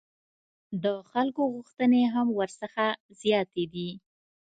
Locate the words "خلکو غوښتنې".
1.11-2.03